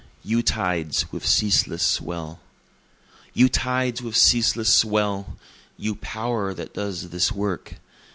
[0.25, 2.39] [III] You Tides with Ceaseless Swell
[3.35, 5.37] You tides with ceaseless swell!
[5.77, 7.75] you power that does this work!